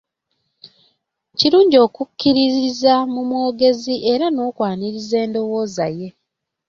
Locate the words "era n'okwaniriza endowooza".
4.13-5.85